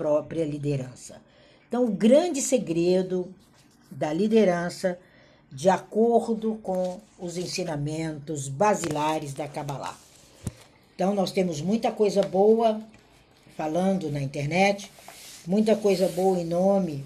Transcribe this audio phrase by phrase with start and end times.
[0.00, 1.20] própria liderança.
[1.68, 3.34] Então, o grande segredo
[3.90, 4.98] da liderança,
[5.52, 9.94] de acordo com os ensinamentos basilares da Kabbalah.
[10.94, 12.80] Então, nós temos muita coisa boa
[13.58, 14.90] falando na internet,
[15.46, 17.04] muita coisa boa em nome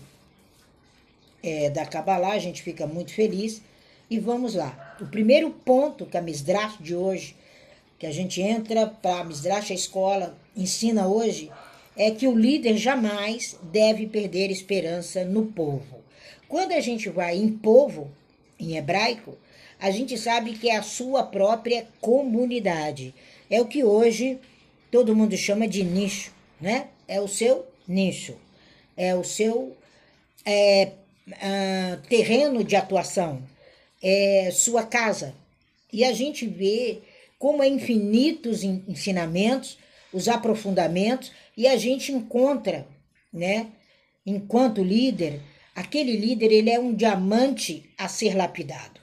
[1.42, 3.60] é, da Kabbalah, a gente fica muito feliz.
[4.08, 4.96] E vamos lá.
[5.00, 7.34] O primeiro ponto que a Misdrash de hoje,
[7.98, 11.50] que a gente entra para a Misdrash, a escola, ensina hoje,
[11.96, 16.02] é que o líder jamais deve perder esperança no povo.
[16.48, 18.10] Quando a gente vai em povo,
[18.58, 19.36] em hebraico,
[19.78, 23.14] a gente sabe que é a sua própria comunidade.
[23.50, 24.38] É o que hoje
[24.90, 26.88] todo mundo chama de nicho, né?
[27.06, 28.36] É o seu nicho,
[28.96, 29.76] é o seu
[30.44, 30.92] é,
[31.28, 33.42] uh, terreno de atuação,
[34.02, 35.34] é sua casa.
[35.92, 37.00] E a gente vê
[37.38, 39.78] como é infinitos ensinamentos,
[40.12, 42.86] os aprofundamentos, e a gente encontra,
[43.32, 43.68] né,
[44.26, 45.40] enquanto líder,
[45.74, 49.00] aquele líder ele é um diamante a ser lapidado.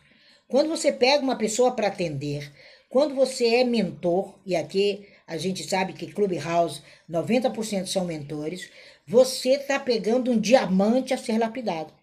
[0.47, 2.51] Quando você pega uma pessoa para atender,
[2.89, 8.69] quando você é mentor, e aqui a gente sabe que Clubhouse 90% são mentores,
[9.07, 11.93] você está pegando um diamante a ser lapidado.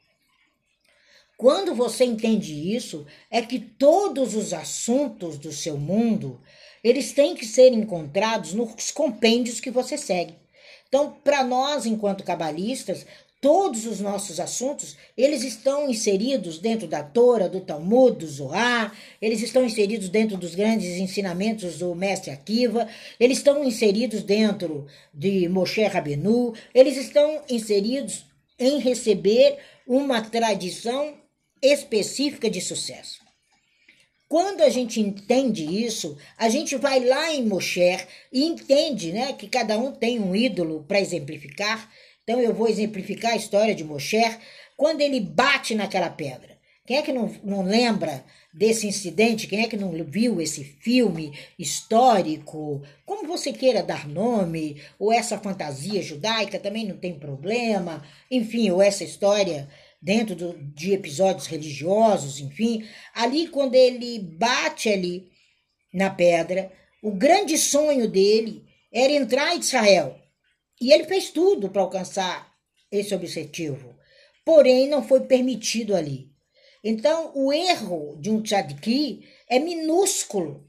[1.39, 6.41] Quando você entende isso, é que todos os assuntos do seu mundo,
[6.83, 10.35] eles têm que ser encontrados nos compêndios que você segue.
[10.89, 13.07] Então, para nós, enquanto cabalistas,
[13.41, 19.41] todos os nossos assuntos, eles estão inseridos dentro da Torá, do Talmud, do Zohar, eles
[19.41, 22.89] estão inseridos dentro dos grandes ensinamentos do mestre Akiva,
[23.21, 28.25] eles estão inseridos dentro de Moshe Rabenu, eles estão inseridos
[28.59, 31.15] em receber uma tradição
[31.63, 33.21] específica de sucesso.
[34.29, 39.49] Quando a gente entende isso, a gente vai lá em Mosher e entende né, que
[39.49, 41.91] cada um tem um ídolo para exemplificar.
[42.23, 44.39] Então eu vou exemplificar a história de Mosher
[44.77, 46.59] quando ele bate naquela pedra.
[46.87, 49.47] Quem é que não, não lembra desse incidente?
[49.47, 52.83] Quem é que não viu esse filme histórico?
[53.05, 58.81] Como você queira dar nome, ou essa fantasia judaica também não tem problema, enfim, ou
[58.81, 59.69] essa história
[60.01, 62.87] dentro do, de episódios religiosos, enfim.
[63.15, 65.31] Ali, quando ele bate ali
[65.93, 66.73] na pedra,
[67.03, 70.17] o grande sonho dele era entrar em Israel.
[70.81, 72.53] E ele fez tudo para alcançar
[72.91, 73.95] esse objetivo.
[74.45, 76.31] Porém, não foi permitido ali.
[76.83, 80.68] Então, o erro de um tzadiki é minúsculo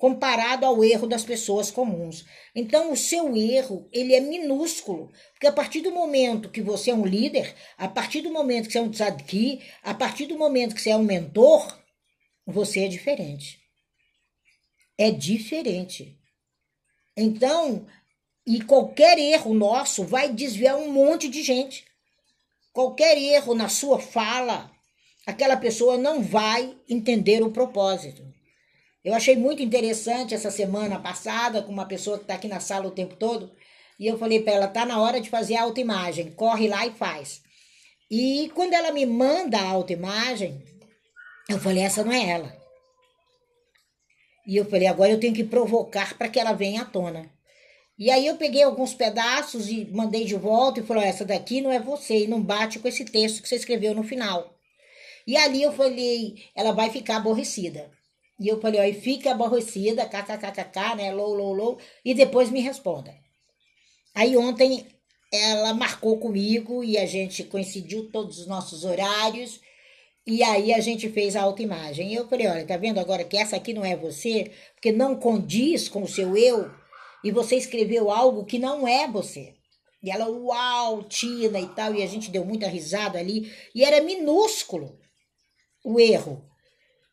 [0.00, 2.24] comparado ao erro das pessoas comuns.
[2.54, 6.94] Então, o seu erro, ele é minúsculo, porque a partir do momento que você é
[6.94, 10.74] um líder, a partir do momento que você é um tzadki, a partir do momento
[10.74, 11.78] que você é um mentor,
[12.46, 13.60] você é diferente.
[14.96, 16.18] É diferente.
[17.14, 17.86] Então,
[18.46, 21.84] e qualquer erro nosso vai desviar um monte de gente.
[22.72, 24.72] Qualquer erro na sua fala,
[25.26, 28.29] aquela pessoa não vai entender o propósito.
[29.02, 32.86] Eu achei muito interessante essa semana passada com uma pessoa que está aqui na sala
[32.86, 33.50] o tempo todo.
[33.98, 36.92] E eu falei para ela: tá na hora de fazer a autoimagem, corre lá e
[36.92, 37.42] faz.
[38.10, 40.62] E quando ela me manda a autoimagem,
[41.48, 42.56] eu falei: essa não é ela.
[44.46, 47.30] E eu falei: agora eu tenho que provocar para que ela venha à tona.
[47.98, 51.72] E aí eu peguei alguns pedaços e mandei de volta e falou: essa daqui não
[51.72, 54.58] é você e não bate com esse texto que você escreveu no final.
[55.26, 57.90] E ali eu falei: ela vai ficar aborrecida.
[58.40, 62.60] E eu falei, ó, e fica aborrecida, kkkk, né, low, low, low, e depois me
[62.60, 63.14] responda.
[64.14, 64.86] Aí ontem
[65.30, 69.60] ela marcou comigo e a gente coincidiu todos os nossos horários,
[70.26, 72.10] e aí a gente fez a autoimagem.
[72.10, 75.16] E eu falei, olha, tá vendo agora que essa aqui não é você, porque não
[75.16, 76.70] condiz com o seu eu,
[77.22, 79.54] e você escreveu algo que não é você.
[80.02, 84.02] E ela, uau, Tina e tal, e a gente deu muita risada ali, e era
[84.02, 84.98] minúsculo
[85.84, 86.49] o erro.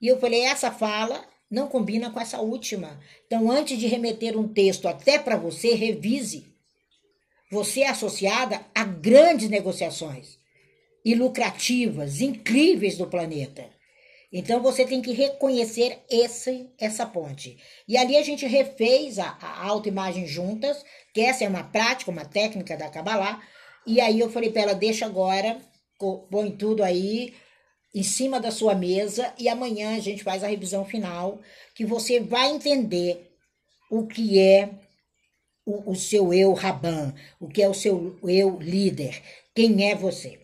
[0.01, 2.99] E eu falei: essa fala não combina com essa última.
[3.25, 6.45] Então, antes de remeter um texto até para você, revise.
[7.49, 10.37] Você é associada a grandes negociações
[11.05, 13.65] e lucrativas, incríveis do planeta.
[14.31, 17.57] Então você tem que reconhecer esse, essa ponte.
[17.87, 20.83] E ali a gente refez a, a autoimagem juntas,
[21.13, 23.41] que essa é uma prática, uma técnica da Kabbalah.
[23.85, 25.57] E aí eu falei para ela: deixa agora,
[26.29, 27.33] põe tudo aí,
[27.97, 31.41] em cima da sua mesa e amanhã a gente faz a revisão final,
[31.73, 33.31] que você vai entender
[33.89, 34.69] o que é
[35.65, 39.19] o, o seu eu Raban, o que é o seu eu líder,
[39.55, 40.39] quem é você.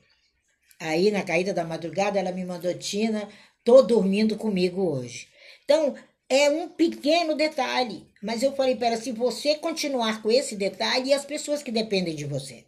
[0.80, 3.30] Aí na caída da madrugada ela me mandou Tina,
[3.64, 5.28] tô dormindo comigo hoje.
[5.64, 5.96] Então,
[6.28, 11.14] é um pequeno detalhe, mas eu falei para se você continuar com esse detalhe, e
[11.14, 12.66] as pessoas que dependem de você.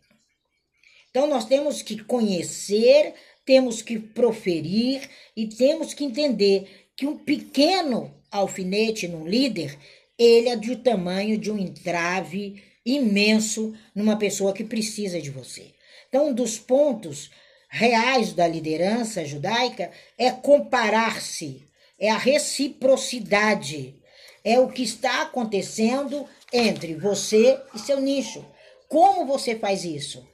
[1.09, 8.13] Então nós temos que conhecer, temos que proferir e temos que entender que um pequeno
[8.31, 9.77] alfinete num líder,
[10.17, 15.73] ele é do tamanho de um entrave imenso numa pessoa que precisa de você.
[16.09, 17.29] Então, um dos pontos
[17.69, 21.63] reais da liderança judaica é comparar-se,
[21.99, 23.95] é a reciprocidade,
[24.43, 28.45] é o que está acontecendo entre você e seu nicho.
[28.87, 30.25] Como você faz isso?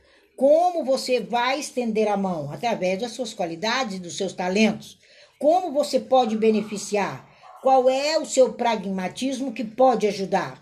[0.41, 2.51] Como você vai estender a mão?
[2.51, 4.97] Através das suas qualidades, dos seus talentos.
[5.37, 7.29] Como você pode beneficiar?
[7.61, 10.59] Qual é o seu pragmatismo que pode ajudar?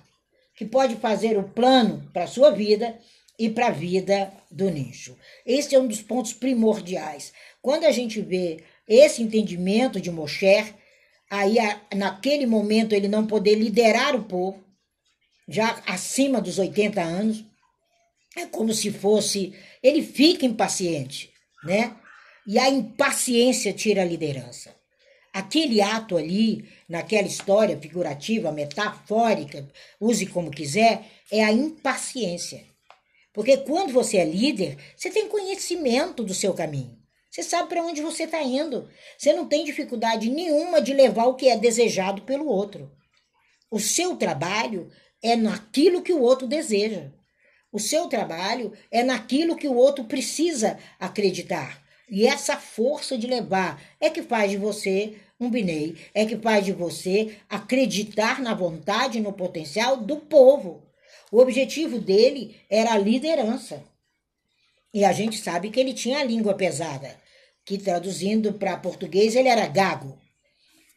[0.54, 3.00] Que pode fazer o plano para a sua vida
[3.40, 5.16] e para a vida do nicho.
[5.46, 7.32] Esse é um dos pontos primordiais.
[7.62, 10.74] Quando a gente vê esse entendimento de Mosher,
[11.30, 11.56] aí
[11.96, 14.62] naquele momento ele não poder liderar o povo,
[15.48, 17.46] já acima dos 80 anos,
[18.36, 21.32] é como se fosse, ele fica impaciente,
[21.64, 21.96] né?
[22.48, 24.76] E a impaciência tira a liderança.
[25.32, 29.68] Aquele ato ali, naquela história figurativa, metafórica,
[30.00, 32.66] use como quiser, é a impaciência.
[33.34, 36.98] Porque quando você é líder, você tem conhecimento do seu caminho.
[37.30, 38.90] Você sabe para onde você está indo.
[39.18, 42.92] Você não tem dificuldade nenhuma de levar o que é desejado pelo outro.
[43.70, 44.90] O seu trabalho
[45.22, 47.12] é naquilo que o outro deseja.
[47.72, 51.84] O seu trabalho é naquilo que o outro precisa acreditar.
[52.10, 56.66] E essa força de levar é que faz de você um Binei, é que faz
[56.66, 60.84] de você acreditar na vontade no potencial do povo.
[61.32, 63.84] O objetivo dele era a liderança.
[64.92, 67.16] E a gente sabe que ele tinha a língua pesada,
[67.64, 70.18] que traduzindo para português ele era gago.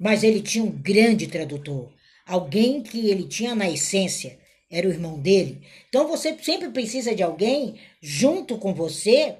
[0.00, 1.92] Mas ele tinha um grande tradutor,
[2.26, 4.38] alguém que ele tinha na essência,
[4.72, 5.64] era o irmão dele.
[5.88, 9.36] Então você sempre precisa de alguém junto com você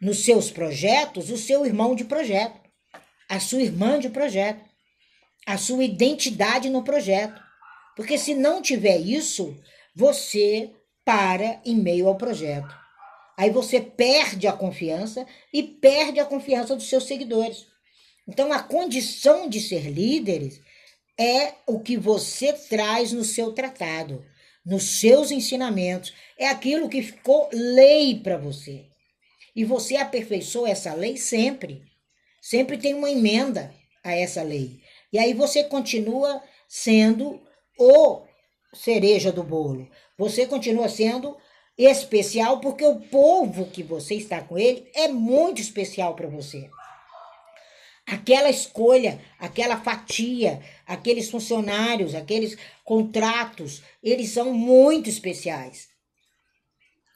[0.00, 2.60] nos seus projetos, o seu irmão de projeto,
[3.28, 4.64] a sua irmã de projeto,
[5.44, 7.42] a sua identidade no projeto.
[7.96, 9.56] Porque se não tiver isso,
[9.94, 10.70] você
[11.04, 12.74] para em meio ao projeto.
[13.36, 17.66] Aí você perde a confiança e perde a confiança dos seus seguidores.
[18.26, 20.60] Então a condição de ser líderes
[21.18, 24.24] é o que você traz no seu tratado,
[24.66, 28.86] nos seus ensinamentos, é aquilo que ficou lei para você.
[29.54, 31.82] E você aperfeiçoa essa lei sempre.
[32.42, 33.72] Sempre tem uma emenda
[34.02, 34.80] a essa lei.
[35.12, 37.40] E aí você continua sendo
[37.78, 38.22] o
[38.74, 39.88] cereja do bolo.
[40.18, 41.36] Você continua sendo
[41.78, 46.68] especial porque o povo que você está com ele é muito especial para você.
[48.06, 55.88] Aquela escolha, aquela fatia, aqueles funcionários, aqueles contratos, eles são muito especiais.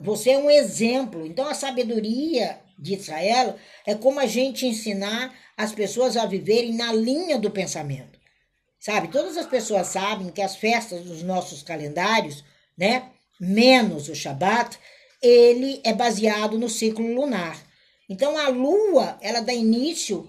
[0.01, 1.27] Você é um exemplo.
[1.27, 3.57] Então, a sabedoria de Israel
[3.87, 8.19] é como a gente ensinar as pessoas a viverem na linha do pensamento.
[8.79, 9.09] Sabe?
[9.09, 12.43] Todas as pessoas sabem que as festas dos nossos calendários,
[12.77, 14.79] né, menos o Shabat,
[15.23, 17.63] ele é baseado no ciclo lunar.
[18.09, 20.29] Então, a lua, ela dá início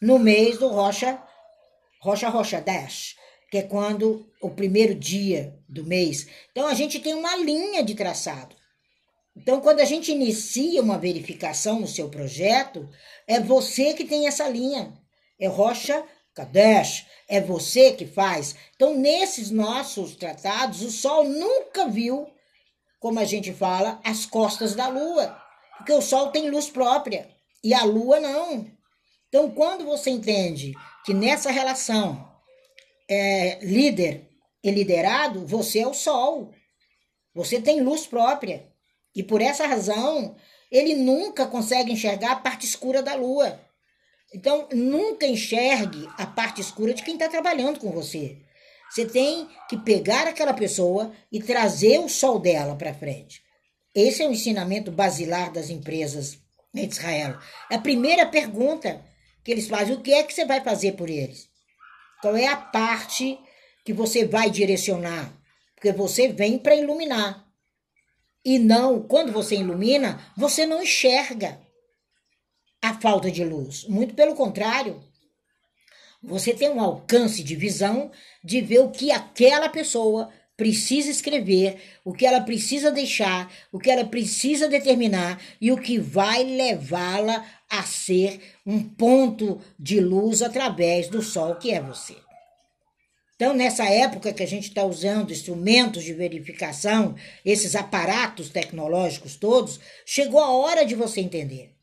[0.00, 1.22] no mês do Rocha,
[2.04, 3.16] Rocha Rocha Dash,
[3.50, 6.26] que é quando o primeiro dia do mês.
[6.50, 8.54] Então, a gente tem uma linha de traçado.
[9.34, 12.86] Então, quando a gente inicia uma verificação no seu projeto,
[13.26, 14.92] é você que tem essa linha.
[15.40, 18.54] É Rocha Kadesh, é você que faz.
[18.76, 22.26] Então, nesses nossos tratados, o Sol nunca viu,
[23.00, 25.40] como a gente fala, as costas da Lua.
[25.78, 27.30] Porque o Sol tem luz própria
[27.62, 28.73] e a Lua não.
[29.34, 30.74] Então, quando você entende
[31.04, 32.24] que nessa relação
[33.10, 34.28] é, líder
[34.62, 36.52] e liderado, você é o Sol.
[37.34, 38.64] Você tem luz própria.
[39.12, 40.36] E por essa razão,
[40.70, 43.60] ele nunca consegue enxergar a parte escura da lua.
[44.32, 48.38] Então, nunca enxergue a parte escura de quem está trabalhando com você.
[48.88, 53.42] Você tem que pegar aquela pessoa e trazer o sol dela para frente.
[53.92, 56.38] Esse é o ensinamento basilar das empresas
[56.72, 57.36] em Israel.
[57.68, 59.04] A primeira pergunta
[59.44, 61.48] que eles fazem: o que é que você vai fazer por eles?
[62.20, 63.38] Qual é a parte
[63.84, 65.32] que você vai direcionar?
[65.74, 67.44] Porque você vem para iluminar.
[68.44, 71.60] E não, quando você ilumina, você não enxerga
[72.80, 73.84] a falta de luz.
[73.84, 75.02] Muito pelo contrário.
[76.22, 78.10] Você tem um alcance de visão
[78.42, 83.90] de ver o que aquela pessoa precisa escrever, o que ela precisa deixar, o que
[83.90, 87.44] ela precisa determinar e o que vai levá-la
[87.78, 92.16] a ser um ponto de luz através do sol que é você.
[93.36, 99.80] Então, nessa época que a gente está usando instrumentos de verificação, esses aparatos tecnológicos todos,
[100.06, 101.74] chegou a hora de você entender.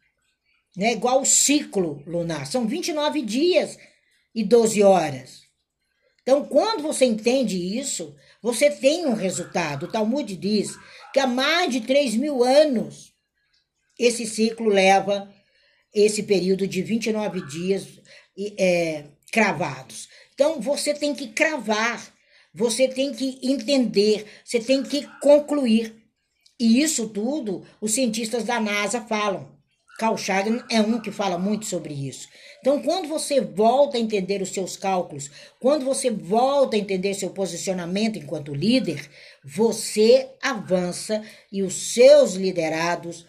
[0.75, 0.93] Né?
[0.93, 3.77] Igual o ciclo lunar, são 29 dias
[4.33, 5.41] e 12 horas.
[6.21, 9.83] Então, quando você entende isso, você tem um resultado.
[9.83, 10.77] O Talmud diz
[11.13, 13.12] que há mais de 3 mil anos
[14.00, 15.31] esse ciclo leva
[15.93, 17.88] esse período de 29 dias
[18.57, 20.07] é, cravados.
[20.33, 22.13] Então você tem que cravar,
[22.53, 25.95] você tem que entender, você tem que concluir.
[26.60, 29.51] E isso tudo os cientistas da NASA falam.
[30.01, 32.27] Carl Sagan é um que fala muito sobre isso.
[32.60, 35.29] Então, quando você volta a entender os seus cálculos,
[35.60, 39.07] quando você volta a entender seu posicionamento enquanto líder,
[39.43, 43.27] você avança e os seus liderados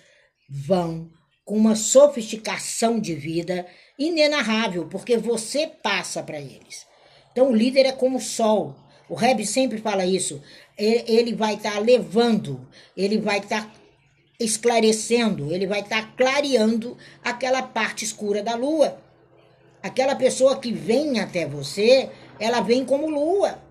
[0.49, 1.11] vão
[1.45, 3.67] com uma sofisticação de vida
[3.99, 6.87] inenarrável, porque você passa para eles.
[7.33, 8.77] Então o líder é como o sol.
[9.09, 10.41] O Reb sempre fala isso.
[10.77, 13.73] Ele vai estar tá levando, ele vai estar tá
[14.39, 18.99] esclarecendo, ele vai estar tá clareando aquela parte escura da lua.
[19.83, 22.09] Aquela pessoa que vem até você,
[22.39, 23.62] ela vem como lua.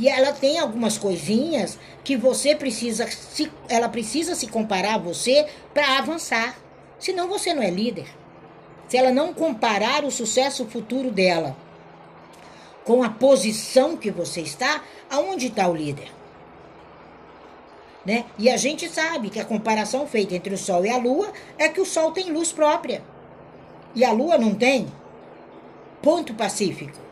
[0.00, 5.46] E ela tem algumas coisinhas que você precisa se, ela precisa se comparar a você
[5.74, 6.58] para avançar.
[6.98, 8.06] Senão você não é líder.
[8.88, 11.54] Se ela não comparar o sucesso futuro dela
[12.82, 16.10] com a posição que você está, aonde está o líder?
[18.02, 18.24] Né?
[18.38, 21.68] E a gente sabe que a comparação feita entre o Sol e a Lua é
[21.68, 23.02] que o Sol tem luz própria
[23.94, 24.90] e a Lua não tem.
[26.00, 27.09] Ponto pacífico.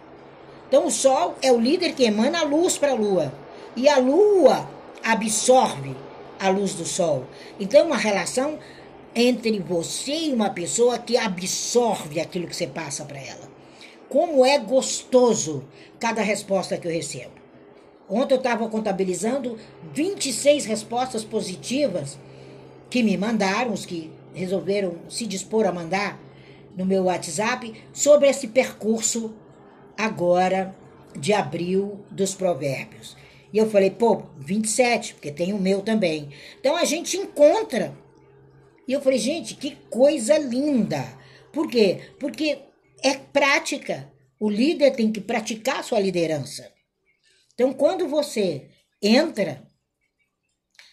[0.68, 3.32] Então o Sol é o líder que emana a luz para a Lua.
[3.75, 4.68] E a Lua
[5.02, 5.96] absorve
[6.38, 7.25] a luz do Sol.
[7.58, 8.58] Então, uma relação
[9.14, 13.48] entre você e uma pessoa que absorve aquilo que você passa para ela.
[14.08, 15.64] Como é gostoso
[15.98, 17.32] cada resposta que eu recebo.
[18.08, 19.58] Ontem eu estava contabilizando
[19.92, 22.18] 26 respostas positivas
[22.88, 26.18] que me mandaram, os que resolveram se dispor a mandar
[26.76, 29.34] no meu WhatsApp, sobre esse percurso
[29.99, 30.75] agora
[31.19, 33.17] de abril dos provérbios.
[33.52, 36.31] E eu falei, pô, 27, porque tem o meu também.
[36.61, 37.97] Então a gente encontra.
[38.87, 41.05] E eu falei, gente, que coisa linda.
[41.52, 42.12] Por quê?
[42.21, 42.61] Porque
[43.02, 44.12] é prática.
[44.40, 46.73] O líder tem que praticar sua liderança.
[47.55, 48.69] Então, quando você
[49.02, 49.69] entra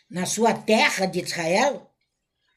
[0.10, 1.92] na sua terra de Israel,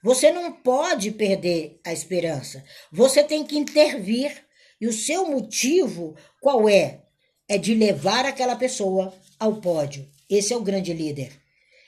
[0.02, 2.64] você não pode perder a esperança.
[2.90, 4.47] Você tem que intervir.
[4.80, 7.02] E o seu motivo qual é?
[7.48, 10.08] É de levar aquela pessoa ao pódio.
[10.28, 11.32] Esse é o grande líder.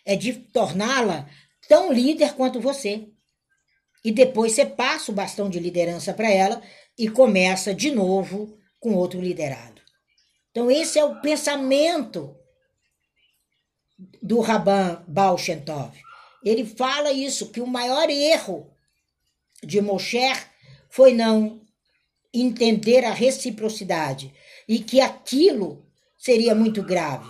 [0.04, 1.28] É de torná-la
[1.68, 3.08] tão líder quanto você.
[4.04, 6.62] E depois você passa o bastão de liderança para ela
[6.98, 9.80] e começa de novo com outro liderado.
[10.50, 12.34] Então, esse é o pensamento
[14.22, 15.92] do Rabban Baal Shem Tov.
[16.42, 18.74] Ele fala isso, que o maior erro
[19.62, 20.32] de Moshe
[20.88, 21.59] foi não
[22.32, 24.32] entender a reciprocidade
[24.68, 25.84] e que aquilo
[26.16, 27.28] seria muito grave.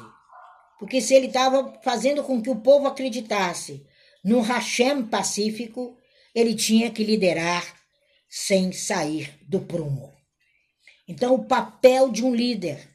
[0.79, 3.87] Porque se ele estava fazendo com que o povo acreditasse
[4.25, 5.97] no Hashem pacífico,
[6.35, 7.77] ele tinha que liderar
[8.29, 10.13] sem sair do prumo.
[11.09, 12.89] Então, o papel de um líder,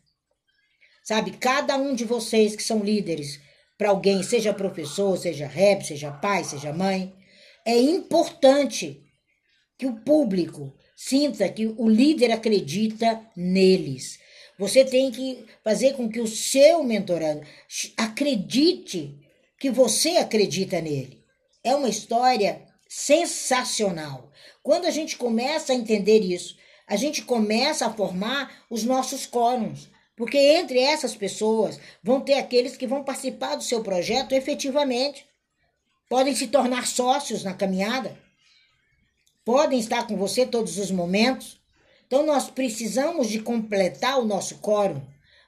[1.03, 1.31] sabe?
[1.31, 3.39] Cada um de vocês que são líderes
[3.77, 7.13] para alguém, seja professor, seja rap, seja pai, seja mãe,
[7.65, 9.03] é importante
[9.77, 14.19] que o público sinta que o líder acredita neles.
[14.57, 17.45] Você tem que fazer com que o seu mentorando
[17.97, 19.19] acredite
[19.59, 21.23] que você acredita nele.
[21.63, 24.31] É uma história sensacional.
[24.63, 26.55] Quando a gente começa a entender isso,
[26.87, 29.89] a gente começa a formar os nossos quórums.
[30.15, 35.27] Porque entre essas pessoas vão ter aqueles que vão participar do seu projeto efetivamente.
[36.07, 38.17] Podem se tornar sócios na caminhada.
[39.45, 41.61] Podem estar com você todos os momentos.
[42.07, 45.01] Então nós precisamos de completar o nosso quórum.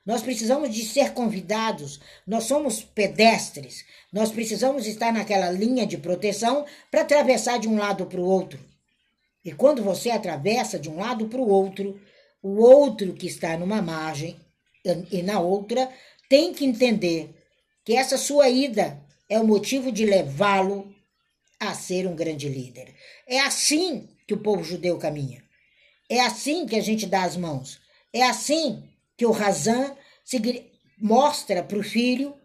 [0.05, 1.99] Nós precisamos de ser convidados.
[2.25, 3.83] Nós somos pedestres.
[4.13, 8.59] Nós precisamos estar naquela linha de proteção para atravessar de um lado para o outro.
[9.43, 11.99] E quando você atravessa de um lado para o outro,
[12.41, 14.39] o outro que está numa margem
[15.11, 15.89] e na outra
[16.29, 17.33] tem que entender
[17.83, 20.93] que essa sua ida é o motivo de levá-lo
[21.59, 22.93] a ser um grande líder.
[23.27, 25.43] É assim que o povo judeu caminha.
[26.09, 27.79] É assim que a gente dá as mãos.
[28.13, 28.83] É assim
[29.17, 29.95] que o Razan
[30.99, 32.35] mostra para o filho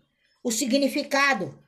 [0.42, 1.58] o significado.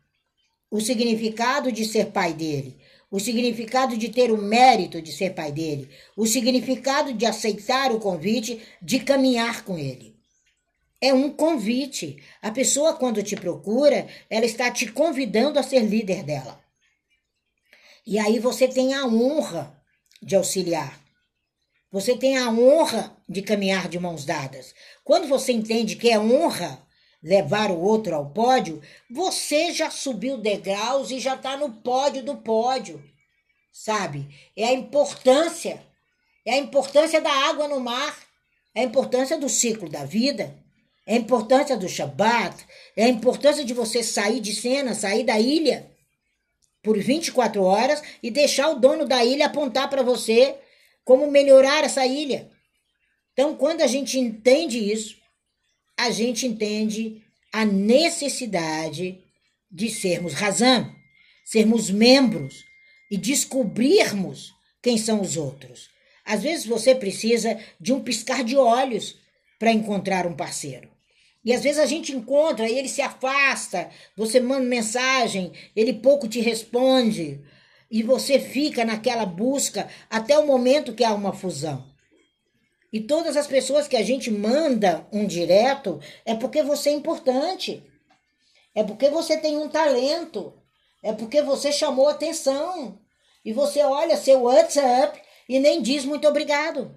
[0.70, 2.76] O significado de ser pai dele.
[3.10, 5.88] O significado de ter o mérito de ser pai dele.
[6.16, 10.16] O significado de aceitar o convite de caminhar com ele.
[11.00, 12.16] é um convite.
[12.40, 16.63] A pessoa, quando te procura, ela está te convidando a ser líder dela.
[18.06, 19.74] E aí você tem a honra
[20.22, 21.00] de auxiliar.
[21.90, 24.74] Você tem a honra de caminhar de mãos dadas.
[25.02, 26.82] Quando você entende que é honra
[27.22, 32.36] levar o outro ao pódio, você já subiu degraus e já está no pódio do
[32.36, 33.02] pódio.
[33.72, 34.28] Sabe?
[34.54, 35.82] É a importância.
[36.44, 38.18] É a importância da água no mar.
[38.74, 40.54] É a importância do ciclo da vida.
[41.06, 42.66] É a importância do Shabat.
[42.96, 45.93] É a importância de você sair de cena, sair da ilha
[46.84, 50.54] por 24 horas e deixar o dono da ilha apontar para você
[51.02, 52.50] como melhorar essa ilha.
[53.32, 55.16] Então, quando a gente entende isso,
[55.96, 57.22] a gente entende
[57.52, 59.18] a necessidade
[59.70, 60.94] de sermos razão,
[61.44, 62.64] sermos membros
[63.10, 65.88] e descobrirmos quem são os outros.
[66.24, 69.16] Às vezes você precisa de um piscar de olhos
[69.58, 70.93] para encontrar um parceiro.
[71.44, 76.26] E às vezes a gente encontra e ele se afasta, você manda mensagem, ele pouco
[76.26, 77.40] te responde,
[77.90, 81.84] e você fica naquela busca até o momento que há uma fusão.
[82.92, 87.82] E todas as pessoas que a gente manda um direto é porque você é importante.
[88.74, 90.54] É porque você tem um talento.
[91.02, 93.00] É porque você chamou atenção.
[93.44, 96.94] E você olha seu WhatsApp e nem diz muito obrigado.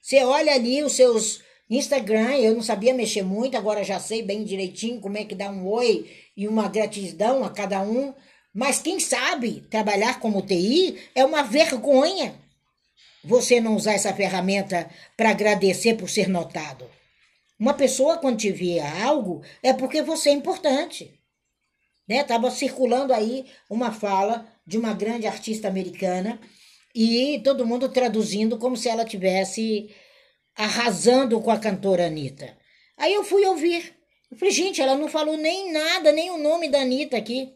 [0.00, 4.44] Você olha ali os seus Instagram, eu não sabia mexer muito, agora já sei bem
[4.44, 8.14] direitinho como é que dá um oi e uma gratidão a cada um.
[8.54, 12.34] Mas quem sabe trabalhar como TI é uma vergonha
[13.22, 16.88] você não usar essa ferramenta para agradecer por ser notado.
[17.58, 21.12] Uma pessoa, quando te vê algo, é porque você é importante.
[22.08, 22.22] Né?
[22.22, 26.40] Tava circulando aí uma fala de uma grande artista americana
[26.94, 29.90] e todo mundo traduzindo como se ela tivesse
[30.58, 32.58] arrasando com a cantora Anitta.
[32.96, 33.94] Aí eu fui ouvir.
[34.28, 37.54] Eu falei, gente, ela não falou nem nada, nem o nome da Anitta aqui.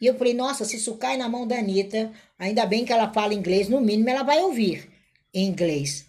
[0.00, 3.12] E eu falei, nossa, se isso cai na mão da Anitta, ainda bem que ela
[3.12, 4.90] fala inglês, no mínimo ela vai ouvir
[5.32, 6.04] em inglês.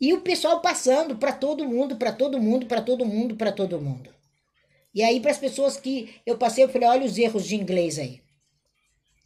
[0.00, 3.80] E o pessoal passando para todo mundo, para todo mundo, para todo mundo, para todo
[3.80, 4.14] mundo.
[4.94, 7.98] E aí, para as pessoas que eu passei, eu falei: olha os erros de inglês
[7.98, 8.20] aí.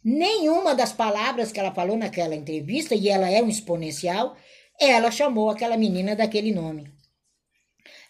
[0.03, 4.37] Nenhuma das palavras que ela falou naquela entrevista, e ela é um exponencial,
[4.79, 6.91] ela chamou aquela menina daquele nome.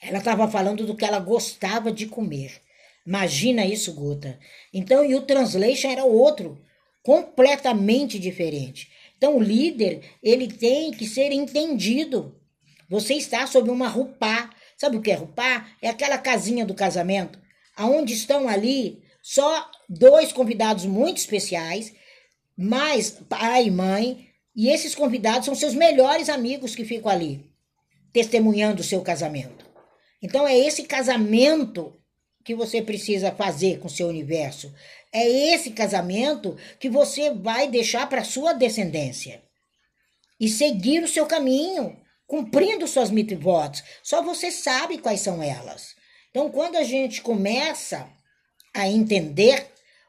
[0.02, 2.62] Ela estava falando do que ela gostava de comer.
[3.06, 4.38] Imagina isso, Guta.
[4.74, 6.62] Então, e o translation era outro,
[7.02, 8.92] completamente diferente.
[9.18, 12.36] Então, o líder, ele tem que ser entendido.
[12.90, 14.50] Você está sob uma rupá.
[14.78, 15.68] Sabe o que é rupá?
[15.82, 17.40] É aquela casinha do casamento,
[17.76, 21.94] aonde estão ali só dois convidados muito especiais,
[22.56, 24.27] mais pai e mãe,
[24.58, 27.48] e esses convidados são seus melhores amigos que ficam ali,
[28.12, 29.70] testemunhando o seu casamento.
[30.20, 31.96] Então, é esse casamento
[32.44, 34.74] que você precisa fazer com o seu universo.
[35.14, 39.44] É esse casamento que você vai deixar para sua descendência.
[40.40, 43.84] E seguir o seu caminho, cumprindo suas mitzvot.
[44.02, 45.96] Só você sabe quais são elas.
[46.32, 48.10] Então, quando a gente começa
[48.74, 49.68] a entender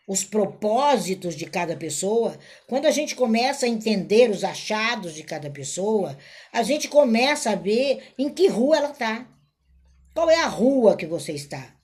[0.09, 5.51] os propósitos de cada pessoa, quando a gente começa a entender os achados de cada
[5.51, 6.17] pessoa,
[6.51, 9.29] a gente começa a ver em que rua ela está.
[10.15, 11.77] Qual é a rua que você está?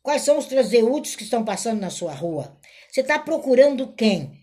[0.00, 2.56] Quais são os transeúntes que estão passando na sua rua?
[2.88, 4.40] Você está procurando quem?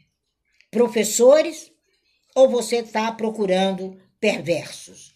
[0.69, 1.71] Professores
[2.35, 5.15] ou você está procurando perversos?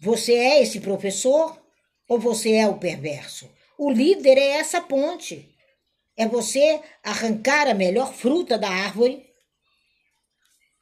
[0.00, 1.62] Você é esse professor
[2.08, 3.50] ou você é o perverso?
[3.76, 5.53] O líder é essa ponte.
[6.16, 9.24] É você arrancar a melhor fruta da árvore,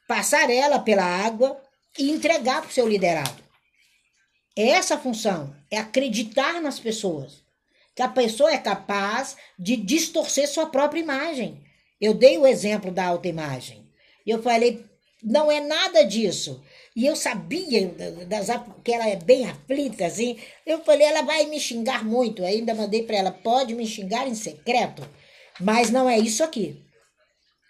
[0.07, 1.61] passar ela pela água
[1.97, 3.43] e entregar para o seu liderado.
[4.55, 7.43] É essa a função, é acreditar nas pessoas
[7.95, 11.63] que a pessoa é capaz de distorcer sua própria imagem.
[12.01, 13.87] Eu dei o exemplo da autoimagem.
[14.25, 14.83] Eu falei,
[15.23, 16.63] não é nada disso.
[16.95, 17.87] E eu sabia
[18.27, 18.47] das,
[18.83, 20.37] que ela é bem aflita, assim.
[20.65, 22.43] Eu falei, ela vai me xingar muito.
[22.43, 25.07] Ainda mandei para ela, pode me xingar em secreto,
[25.59, 26.81] mas não é isso aqui.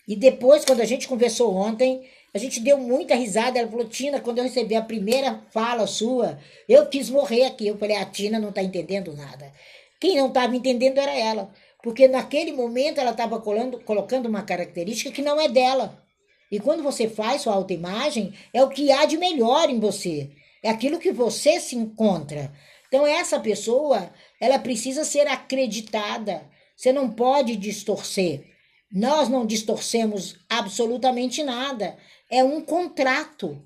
[0.08, 3.60] E depois, quando a gente conversou ontem, a gente deu muita risada.
[3.60, 7.67] Ela falou, Tina, quando eu recebi a primeira fala sua, eu quis morrer aqui.
[7.67, 9.52] Eu falei, a Tina não está entendendo nada.
[10.00, 15.22] Quem não estava entendendo era ela, porque naquele momento ela estava colocando uma característica que
[15.22, 16.04] não é dela.
[16.52, 20.30] E quando você faz sua autoimagem, é o que há de melhor em você.
[20.62, 22.52] É aquilo que você se encontra.
[22.88, 26.46] Então essa pessoa, ela precisa ser acreditada.
[26.84, 28.43] Você não pode distorcer.
[28.91, 31.98] Nós não distorcemos absolutamente nada.
[32.30, 33.63] É um contrato.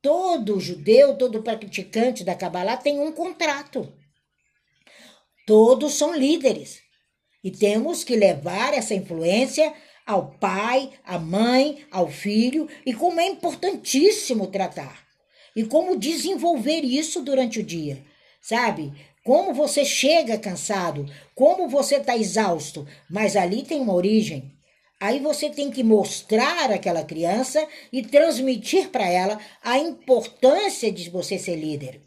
[0.00, 3.92] Todo judeu, todo praticante da Kabbalah tem um contrato.
[5.46, 6.80] Todos são líderes.
[7.44, 9.70] E temos que levar essa influência
[10.06, 15.06] ao pai, à mãe, ao filho, e como é importantíssimo tratar.
[15.54, 18.02] E como desenvolver isso durante o dia,
[18.40, 18.90] sabe?
[19.28, 24.54] Como você chega cansado, como você está exausto, mas ali tem uma origem.
[24.98, 31.38] Aí você tem que mostrar àquela criança e transmitir para ela a importância de você
[31.38, 32.00] ser líder.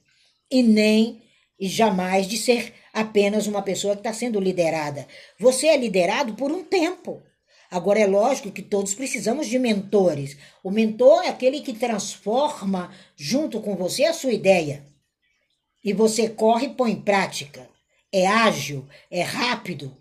[0.50, 1.22] E nem
[1.60, 5.08] e jamais de ser apenas uma pessoa que está sendo liderada.
[5.40, 7.22] Você é liderado por um tempo.
[7.70, 10.36] Agora, é lógico que todos precisamos de mentores.
[10.64, 14.90] O mentor é aquele que transforma junto com você a sua ideia.
[15.84, 17.70] E você corre e põe em prática.
[18.12, 19.96] É ágil, é rápido,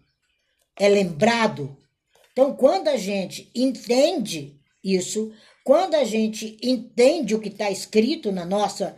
[0.76, 1.76] é lembrado.
[2.32, 5.32] Então, quando a gente entende isso,
[5.64, 8.96] quando a gente entende o que está escrito na nossa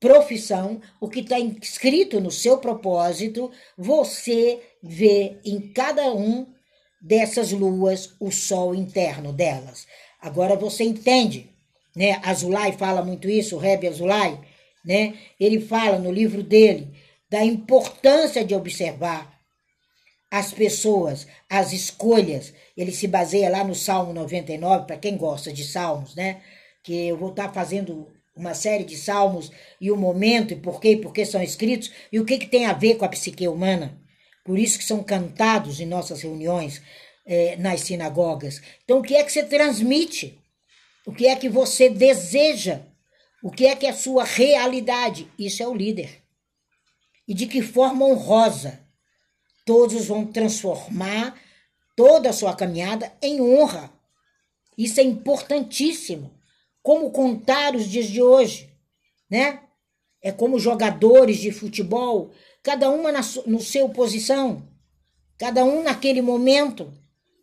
[0.00, 6.46] profissão, o que está escrito no seu propósito, você vê em cada um
[7.00, 9.86] dessas luas o sol interno delas.
[10.20, 11.50] Agora você entende,
[11.94, 12.20] né?
[12.22, 14.38] Azulay fala muito isso, o Reb Azulay,
[14.84, 15.14] né?
[15.38, 16.92] Ele fala no livro dele
[17.30, 19.32] da importância de observar
[20.30, 22.52] as pessoas, as escolhas.
[22.76, 26.42] Ele se baseia lá no Salmo 99, para quem gosta de salmos, né?
[26.82, 30.80] Que eu vou estar tá fazendo uma série de salmos e o momento e por
[30.80, 33.08] quê e por que são escritos e o que, que tem a ver com a
[33.08, 33.96] psique humana.
[34.44, 36.82] Por isso que são cantados em nossas reuniões
[37.24, 38.60] é, nas sinagogas.
[38.84, 40.38] Então, o que é que você transmite?
[41.06, 42.80] O que é que você deseja?
[43.44, 45.30] O que é que é a sua realidade?
[45.38, 46.22] Isso é o líder.
[47.28, 48.80] E de que forma honrosa
[49.66, 51.38] todos vão transformar
[51.94, 53.92] toda a sua caminhada em honra.
[54.78, 56.32] Isso é importantíssimo
[56.82, 58.72] como contar os dias de hoje,
[59.30, 59.60] né?
[60.22, 62.30] É como jogadores de futebol,
[62.62, 64.66] cada uma na no seu posição,
[65.36, 66.90] cada um naquele momento,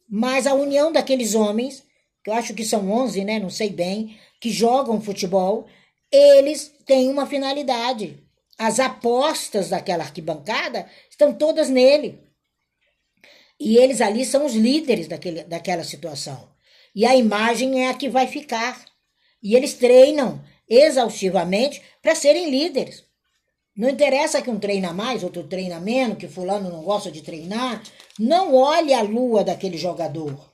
[0.09, 1.83] mas a união daqueles homens,
[2.23, 5.67] que eu acho que são 11, né, não sei bem, que jogam futebol,
[6.11, 8.21] eles têm uma finalidade.
[8.57, 12.19] As apostas daquela arquibancada estão todas nele.
[13.59, 16.49] E eles ali são os líderes daquele, daquela situação.
[16.93, 18.83] E a imagem é a que vai ficar.
[19.41, 23.03] E eles treinam exaustivamente para serem líderes.
[23.75, 27.81] Não interessa que um treina mais, outro treina menos, que fulano não gosta de treinar.
[28.19, 30.51] Não olhe a lua daquele jogador.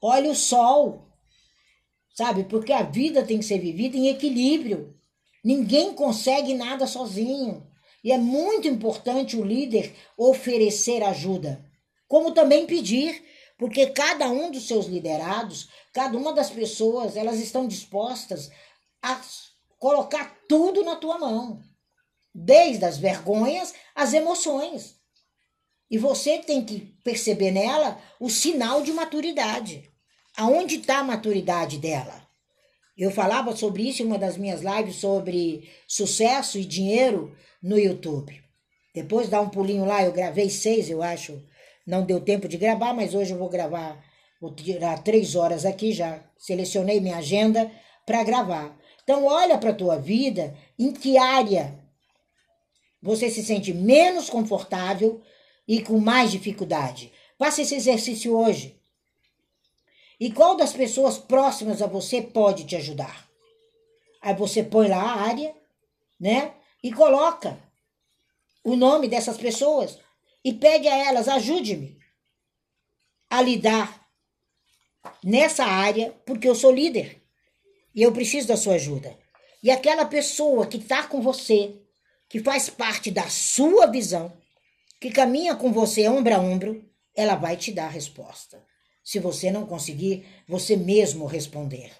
[0.00, 1.11] Olhe o sol.
[2.14, 2.44] Sabe?
[2.44, 4.94] Porque a vida tem que ser vivida em equilíbrio.
[5.44, 7.66] Ninguém consegue nada sozinho.
[8.04, 11.64] E é muito importante o líder oferecer ajuda,
[12.08, 13.22] como também pedir,
[13.56, 18.50] porque cada um dos seus liderados Cada uma das pessoas, elas estão dispostas
[19.02, 19.20] a
[19.78, 21.60] colocar tudo na tua mão,
[22.34, 24.96] desde as vergonhas às emoções.
[25.90, 29.91] E você tem que perceber nela o sinal de maturidade.
[30.36, 32.26] Aonde está a maturidade dela?
[32.96, 38.42] Eu falava sobre isso em uma das minhas lives sobre sucesso e dinheiro no YouTube.
[38.94, 41.42] Depois dá um pulinho lá, eu gravei seis, eu acho.
[41.86, 44.02] Não deu tempo de gravar, mas hoje eu vou gravar
[44.42, 47.70] Vou tirar três horas aqui, já selecionei minha agenda
[48.04, 48.76] para gravar.
[49.04, 51.78] Então, olha para a tua vida, em que área
[53.00, 55.22] você se sente menos confortável
[55.66, 57.12] e com mais dificuldade.
[57.38, 58.81] Faça esse exercício hoje.
[60.22, 63.28] E qual das pessoas próximas a você pode te ajudar?
[64.20, 65.52] Aí você põe lá a área,
[66.20, 66.54] né?
[66.80, 67.58] E coloca
[68.62, 69.98] o nome dessas pessoas
[70.44, 71.98] e pede a elas: ajude-me
[73.28, 74.08] a lidar
[75.24, 77.20] nessa área porque eu sou líder
[77.92, 79.18] e eu preciso da sua ajuda.
[79.60, 81.74] E aquela pessoa que está com você,
[82.28, 84.32] que faz parte da sua visão,
[85.00, 88.64] que caminha com você ombro a ombro, ela vai te dar a resposta.
[89.02, 91.90] Se você não conseguir, você mesmo responder.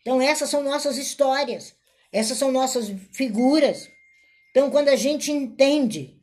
[0.00, 1.74] Então, essas são nossas histórias,
[2.10, 3.88] essas são nossas figuras.
[4.50, 6.20] Então, quando a gente entende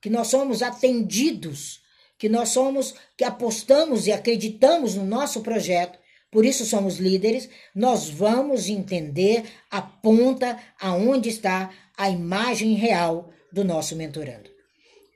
[0.00, 1.84] que nós somos atendidos
[2.18, 5.98] que nós somos, que apostamos e acreditamos no nosso projeto,
[6.30, 13.64] por isso somos líderes, nós vamos entender a ponta aonde está a imagem real do
[13.64, 14.50] nosso mentorando.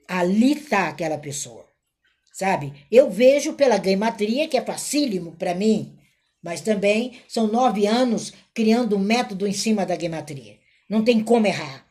[0.07, 1.68] Ali está aquela pessoa.
[2.39, 2.71] Sabe?
[2.89, 5.99] Eu vejo pela gamatria que é facílimo para mim,
[6.41, 10.55] mas também são nove anos criando um método em cima da gamatria.
[10.89, 11.85] Não tem como errar.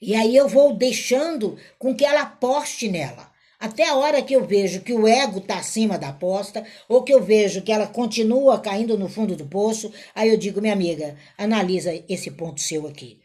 [0.00, 3.28] E aí eu vou deixando com que ela aposte nela.
[3.58, 7.12] Até a hora que eu vejo que o ego está acima da aposta, ou que
[7.12, 11.16] eu vejo que ela continua caindo no fundo do poço, aí eu digo, minha amiga,
[11.36, 13.20] analisa esse ponto seu aqui.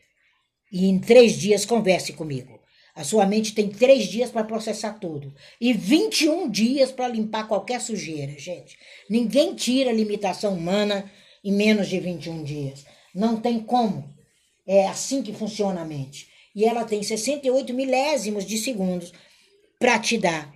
[0.71, 2.54] E em três dias converse comigo.
[2.95, 7.81] A sua mente tem três dias para processar tudo e 21 dias para limpar qualquer
[7.81, 8.77] sujeira, gente.
[9.09, 11.11] Ninguém tira a limitação humana
[11.43, 12.85] em menos de 21 dias.
[13.13, 14.15] Não tem como.
[14.65, 16.27] É assim que funciona a mente.
[16.55, 19.11] E ela tem 68 milésimos de segundos
[19.77, 20.55] para te dar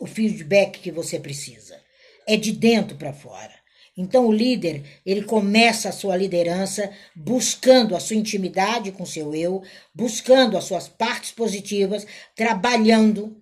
[0.00, 1.80] o feedback que você precisa.
[2.26, 3.54] É de dentro para fora.
[3.96, 9.62] Então o líder, ele começa a sua liderança buscando a sua intimidade com seu eu,
[9.94, 13.34] buscando as suas partes positivas, trabalhando.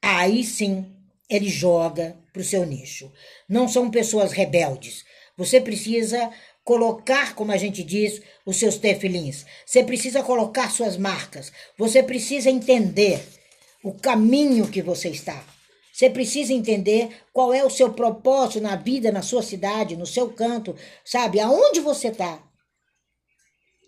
[0.00, 0.86] Aí sim,
[1.28, 3.10] ele joga para o seu nicho.
[3.48, 5.04] Não são pessoas rebeldes.
[5.36, 6.30] Você precisa
[6.62, 9.44] colocar, como a gente diz, os seus tefilins.
[9.66, 11.50] Você precisa colocar suas marcas.
[11.76, 13.20] Você precisa entender
[13.82, 15.42] o caminho que você está.
[16.00, 20.32] Você precisa entender qual é o seu propósito na vida, na sua cidade, no seu
[20.32, 21.38] canto, sabe?
[21.38, 22.42] Aonde você está.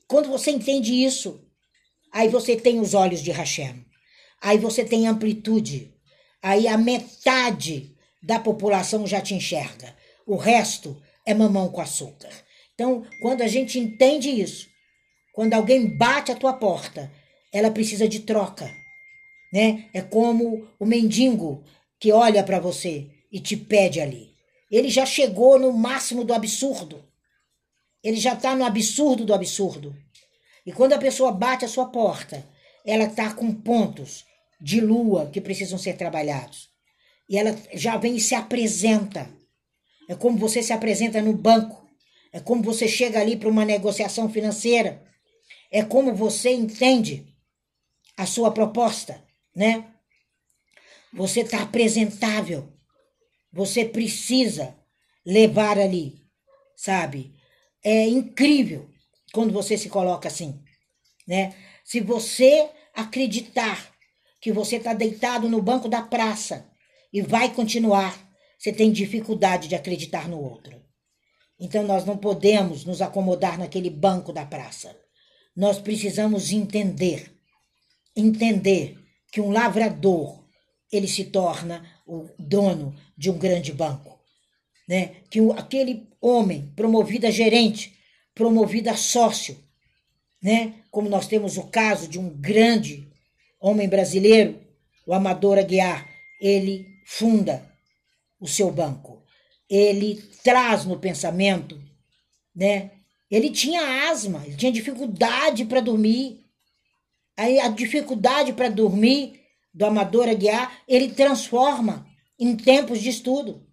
[0.07, 1.43] Quando você entende isso,
[2.13, 3.87] aí você tem os olhos de Hashem.
[4.43, 5.91] Aí você tem amplitude.
[6.43, 9.97] Aí a metade da população já te enxerga.
[10.27, 12.29] O resto é mamão com açúcar.
[12.75, 14.69] Então, quando a gente entende isso,
[15.33, 17.11] quando alguém bate a tua porta,
[17.51, 18.71] ela precisa de troca,
[19.51, 19.89] né?
[19.95, 21.65] É como o mendigo
[22.03, 24.35] que olha para você e te pede ali.
[24.69, 27.09] Ele já chegou no máximo do absurdo.
[28.03, 29.97] Ele já está no absurdo do absurdo.
[30.67, 32.45] E quando a pessoa bate a sua porta,
[32.85, 34.25] ela está com pontos
[34.61, 36.71] de lua que precisam ser trabalhados.
[37.29, 39.31] E ela já vem e se apresenta.
[40.09, 41.87] É como você se apresenta no banco.
[42.33, 45.05] É como você chega ali para uma negociação financeira.
[45.71, 47.33] É como você entende
[48.17, 49.23] a sua proposta,
[49.55, 49.87] né?
[51.13, 52.73] Você está apresentável.
[53.53, 54.75] Você precisa
[55.25, 56.23] levar ali,
[56.77, 57.35] sabe?
[57.85, 58.89] É incrível
[59.33, 60.63] quando você se coloca assim,
[61.27, 61.55] né?
[61.85, 63.93] Se você acreditar
[64.41, 66.71] que você está deitado no banco da praça
[67.13, 68.19] e vai continuar,
[68.59, 70.83] você tem dificuldade de acreditar no outro.
[71.59, 74.97] Então nós não podemos nos acomodar naquele banco da praça.
[75.55, 77.33] Nós precisamos entender,
[78.17, 78.99] entender
[79.31, 80.42] que um lavrador
[80.93, 84.21] ele se torna o dono de um grande banco.
[84.87, 85.17] Né?
[85.31, 87.97] Que o, aquele homem promovido a gerente,
[88.35, 89.59] promovido a sócio,
[90.43, 90.75] né?
[90.91, 93.09] como nós temos o caso de um grande
[93.59, 94.61] homem brasileiro,
[95.07, 96.07] o Amador Aguiar,
[96.41, 97.67] ele funda
[98.39, 99.23] o seu banco.
[99.71, 101.81] Ele traz no pensamento,
[102.55, 102.91] né?
[103.31, 106.45] Ele tinha asma, ele tinha dificuldade para dormir.
[107.37, 109.42] Aí a dificuldade para dormir
[109.73, 112.07] do Amador Aguiar, ele transforma
[112.39, 113.67] em tempos de estudo.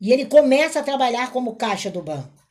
[0.00, 2.42] E ele começa a trabalhar como caixa do banco.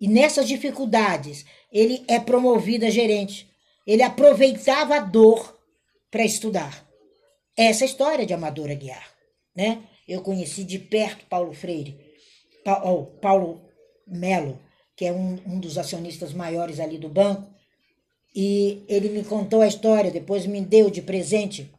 [0.00, 3.48] E nessas dificuldades, ele é promovido a gerente.
[3.86, 5.58] Ele aproveitava a dor
[6.10, 6.86] para estudar.
[7.56, 9.06] Essa é história de Amador Aguiar,
[9.54, 9.82] né?
[10.06, 11.98] Eu conheci de perto Paulo Freire,
[12.84, 13.62] oh, Paulo
[14.06, 14.58] Melo,
[14.96, 17.51] que é um, um dos acionistas maiores ali do banco,
[18.34, 21.70] e ele me contou a história, depois me deu de presente,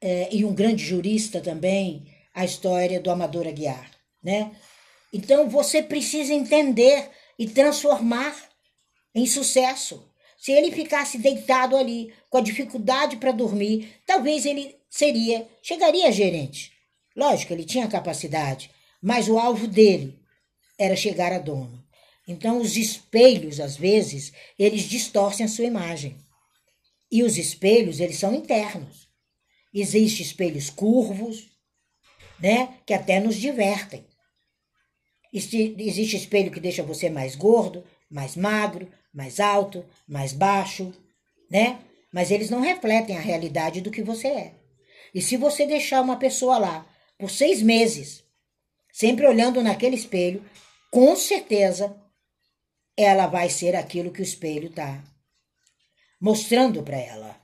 [0.00, 3.90] é, e um grande jurista também, a história do Amador Aguiar,
[4.22, 4.54] né?
[5.12, 8.36] Então você precisa entender e transformar
[9.14, 10.10] em sucesso.
[10.36, 16.10] Se ele ficasse deitado ali com a dificuldade para dormir, talvez ele seria, chegaria a
[16.10, 16.72] gerente.
[17.16, 18.70] Lógico, ele tinha capacidade,
[19.00, 20.18] mas o alvo dele
[20.76, 21.83] era chegar a dono.
[22.26, 26.16] Então, os espelhos, às vezes, eles distorcem a sua imagem.
[27.10, 29.08] E os espelhos, eles são internos.
[29.72, 31.50] Existem espelhos curvos,
[32.40, 34.06] né, que até nos divertem.
[35.32, 40.92] Existe espelho que deixa você mais gordo, mais magro, mais alto, mais baixo,
[41.50, 41.80] né?
[42.12, 44.54] Mas eles não refletem a realidade do que você é.
[45.12, 46.86] E se você deixar uma pessoa lá
[47.18, 48.22] por seis meses,
[48.92, 50.44] sempre olhando naquele espelho,
[50.90, 52.00] com certeza
[52.96, 55.02] ela vai ser aquilo que o espelho está
[56.20, 57.40] mostrando para ela.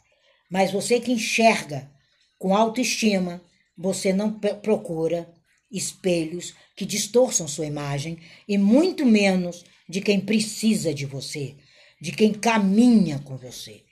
[0.50, 1.90] Mas você que enxerga
[2.38, 3.42] com autoestima,
[3.76, 5.32] você não procura
[5.70, 11.56] espelhos que distorçam sua imagem e muito menos de quem precisa de você,
[12.00, 13.84] de quem caminha com você.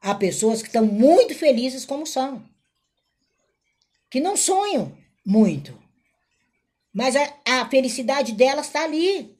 [0.00, 2.44] Há pessoas que estão muito felizes como são,
[4.10, 5.78] que não sonham muito,
[6.92, 9.36] mas a, a felicidade delas está ali.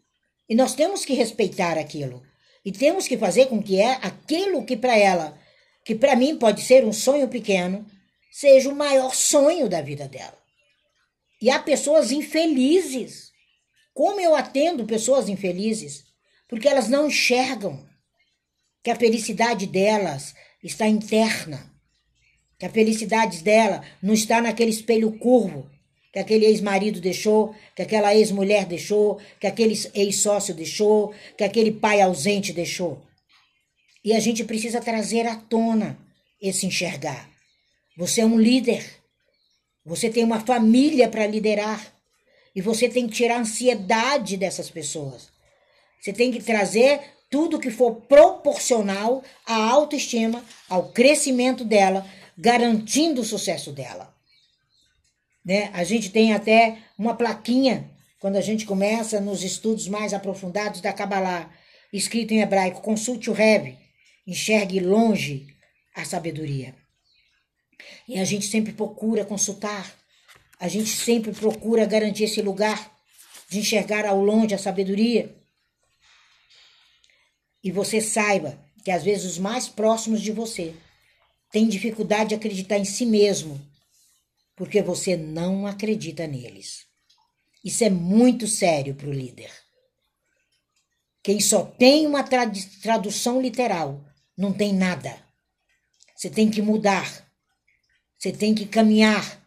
[0.52, 2.22] E nós temos que respeitar aquilo.
[2.62, 5.40] E temos que fazer com que é aquilo que para ela,
[5.82, 7.86] que para mim pode ser um sonho pequeno,
[8.30, 10.36] seja o maior sonho da vida dela.
[11.40, 13.32] E há pessoas infelizes.
[13.94, 16.04] Como eu atendo pessoas infelizes?
[16.46, 17.88] Porque elas não enxergam
[18.84, 21.74] que a felicidade delas está interna.
[22.58, 25.71] Que a felicidade dela não está naquele espelho curvo
[26.12, 32.02] que aquele ex-marido deixou, que aquela ex-mulher deixou, que aquele ex-sócio deixou, que aquele pai
[32.02, 33.02] ausente deixou.
[34.04, 35.98] E a gente precisa trazer à tona
[36.40, 37.30] esse enxergar.
[37.96, 38.84] Você é um líder.
[39.84, 41.94] Você tem uma família para liderar.
[42.54, 45.30] E você tem que tirar a ansiedade dessas pessoas.
[46.00, 53.24] Você tem que trazer tudo que for proporcional à autoestima, ao crescimento dela, garantindo o
[53.24, 54.11] sucesso dela.
[55.44, 55.70] Né?
[55.72, 60.92] A gente tem até uma plaquinha quando a gente começa nos estudos mais aprofundados da
[60.92, 61.50] Kabbalah,
[61.92, 63.76] escrito em hebraico: consulte o Rebbe,
[64.26, 65.48] enxergue longe
[65.94, 66.74] a sabedoria.
[68.06, 69.92] E a gente sempre procura consultar,
[70.58, 72.92] a gente sempre procura garantir esse lugar
[73.48, 75.34] de enxergar ao longe a sabedoria.
[77.62, 80.74] E você saiba que às vezes os mais próximos de você
[81.50, 83.60] têm dificuldade de acreditar em si mesmo
[84.62, 86.86] porque você não acredita neles.
[87.64, 89.50] Isso é muito sério para o líder.
[91.20, 94.00] Quem só tem uma tradução literal
[94.38, 95.20] não tem nada.
[96.14, 97.28] Você tem que mudar.
[98.16, 99.44] Você tem que caminhar.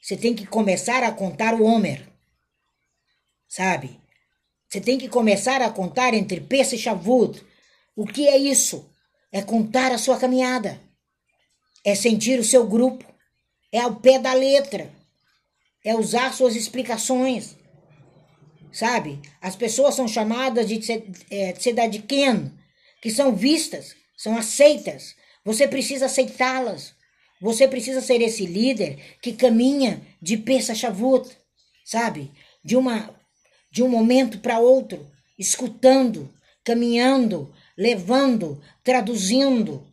[0.00, 2.08] Você tem que começar a contar o Homer.
[3.48, 4.00] Sabe?
[4.68, 7.44] Você tem que começar a contar entre Pessa e Shavuot.
[7.96, 8.88] O que é isso?
[9.32, 10.80] É contar a sua caminhada.
[11.84, 13.15] É sentir o seu grupo
[13.76, 14.90] é ao pé da letra,
[15.84, 17.56] é usar suas explicações,
[18.72, 19.20] sabe?
[19.40, 20.80] As pessoas são chamadas de
[21.30, 22.52] é, tzedadiken,
[23.02, 25.14] que são vistas, são aceitas.
[25.44, 26.94] Você precisa aceitá-las.
[27.40, 31.28] Você precisa ser esse líder que caminha de peça Shavuot,
[31.84, 32.32] sabe?
[32.64, 33.14] De uma
[33.70, 35.06] de um momento para outro,
[35.38, 36.32] escutando,
[36.64, 39.86] caminhando, levando, traduzindo,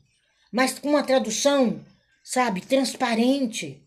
[0.49, 1.83] mas com uma tradução
[2.23, 3.85] sabe, transparente.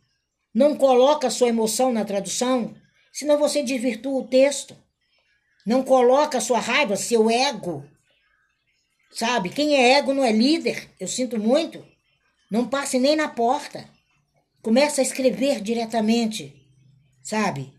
[0.55, 2.75] Não coloca sua emoção na tradução,
[3.12, 4.77] senão você desvirtua o texto.
[5.66, 7.85] Não coloca sua raiva, seu ego.
[9.11, 11.85] Sabe, quem é ego não é líder, eu sinto muito.
[12.51, 13.88] Não passe nem na porta.
[14.62, 16.55] Começa a escrever diretamente,
[17.22, 17.72] sabe?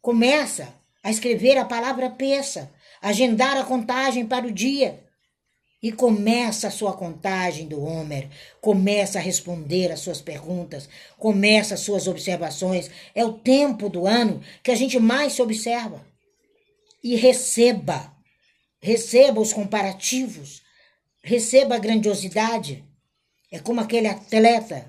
[0.00, 5.04] Começa a escrever a palavra peça, agendar a contagem para o dia.
[5.82, 8.28] E começa a sua contagem do Homer,
[8.60, 12.88] começa a responder as suas perguntas, começa as suas observações.
[13.14, 16.06] É o tempo do ano que a gente mais se observa.
[17.02, 18.14] E receba,
[18.80, 20.62] receba os comparativos,
[21.20, 22.84] receba a grandiosidade.
[23.50, 24.88] É como aquele atleta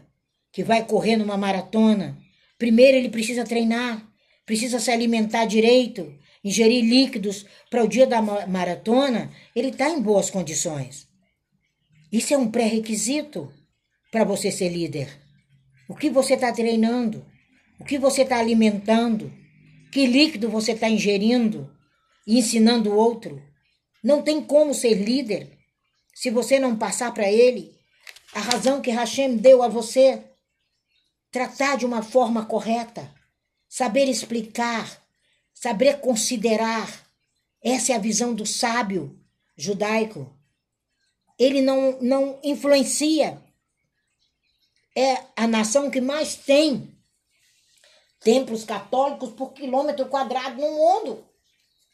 [0.52, 2.16] que vai correr numa maratona.
[2.60, 4.08] Primeiro ele precisa treinar,
[4.46, 10.30] precisa se alimentar direito, ingerir líquidos para o dia da maratona, ele está em boas
[10.30, 11.08] condições.
[12.12, 13.52] Isso é um pré-requisito
[14.12, 15.10] para você ser líder.
[15.88, 17.26] O que você está treinando?
[17.80, 19.34] O que você está alimentando?
[19.92, 21.70] Que líquido você está ingerindo
[22.26, 23.42] e ensinando o outro?
[24.04, 25.58] Não tem como ser líder
[26.14, 27.72] se você não passar para ele
[28.34, 30.24] a razão que Hashem deu a você.
[31.32, 33.12] Tratar de uma forma correta,
[33.68, 35.03] saber explicar,
[35.64, 37.08] saber considerar.
[37.64, 39.18] Essa é a visão do sábio
[39.56, 40.30] judaico.
[41.40, 43.42] Ele não, não influencia.
[44.94, 46.94] É a nação que mais tem
[48.20, 51.26] templos católicos por quilômetro quadrado no mundo.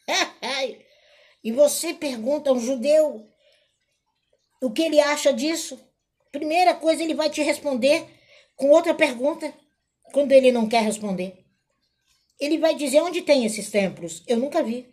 [1.43, 3.23] e você pergunta um judeu
[4.63, 5.79] o que ele acha disso.
[6.32, 8.03] Primeira coisa, ele vai te responder
[8.55, 9.53] com outra pergunta
[10.12, 11.38] quando ele não quer responder
[12.39, 14.23] ele vai dizer onde tem esses templos.
[14.28, 14.89] Eu nunca vi.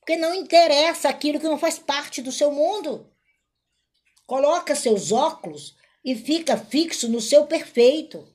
[0.00, 3.12] Porque não interessa aquilo que não faz parte do seu mundo.
[4.26, 8.26] Coloca seus óculos e fica fixo no seu perfeito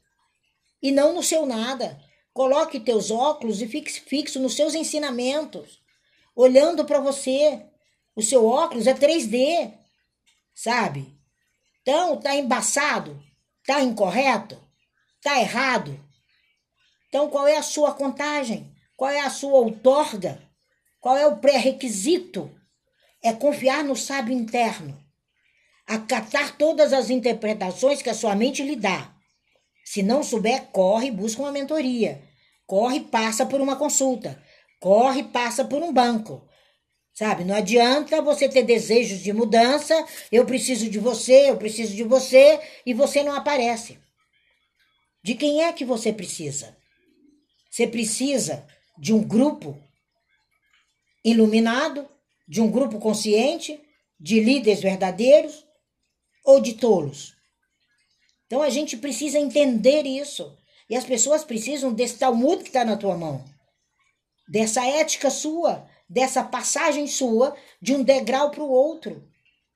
[0.81, 1.99] e não no seu nada.
[2.33, 5.81] Coloque teus óculos e fique fixo nos seus ensinamentos,
[6.35, 7.63] olhando para você.
[8.15, 9.73] O seu óculos é 3D,
[10.53, 11.15] sabe?
[11.81, 13.21] Então, tá embaçado,
[13.65, 14.59] tá incorreto,
[15.21, 15.99] tá errado.
[17.13, 18.73] Então, qual é a sua contagem?
[18.97, 20.41] Qual é a sua outorga?
[20.99, 22.49] Qual é o pré-requisito?
[23.21, 24.99] É confiar no sábio interno,
[25.85, 29.13] acatar todas as interpretações que a sua mente lhe dá.
[29.85, 32.19] Se não souber, corre e busca uma mentoria.
[32.65, 34.41] Corre e passa por uma consulta.
[34.79, 36.43] Corre e passa por um banco.
[37.13, 39.93] Sabe, não adianta você ter desejos de mudança,
[40.31, 43.99] eu preciso de você, eu preciso de você, e você não aparece.
[45.23, 46.75] De quem é que você precisa?
[47.73, 48.67] Você precisa
[48.99, 49.75] de um grupo
[51.25, 52.07] iluminado,
[52.47, 53.81] de um grupo consciente,
[54.19, 55.65] de líderes verdadeiros,
[56.45, 57.33] ou de tolos?
[58.45, 60.55] Então a gente precisa entender isso.
[60.87, 63.43] E as pessoas precisam desse Talmud que está na tua mão,
[64.47, 69.27] dessa ética sua, dessa passagem sua de um degrau para o outro,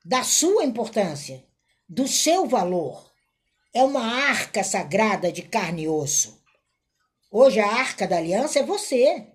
[0.05, 1.43] da sua importância,
[1.89, 3.11] do seu valor.
[3.73, 6.36] É uma arca sagrada de carne e osso.
[7.31, 9.27] Hoje a arca da aliança é você.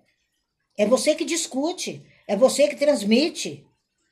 [0.77, 3.65] É você que discute, é você que transmite,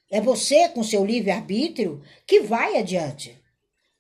[0.09, 3.36] é você com seu livre-arbítrio que vai adiante.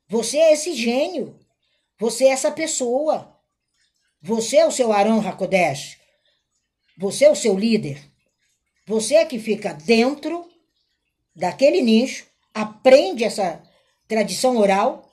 [0.07, 1.39] Você é esse gênio,
[1.97, 3.35] você é essa pessoa.
[4.21, 5.97] Você é o seu Arão Hakodesh.
[6.97, 7.99] Você é o seu líder.
[8.85, 10.47] Você é que fica dentro
[11.35, 13.63] daquele nicho, aprende essa
[14.07, 15.09] tradição oral,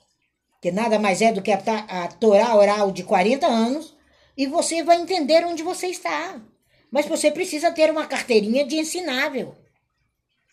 [0.61, 1.57] que nada mais é do que a,
[1.87, 3.95] a Torá oral de 40 anos,
[4.39, 6.41] e você vai entender onde você está.
[6.89, 9.53] Mas você precisa ter uma carteirinha de ensinável.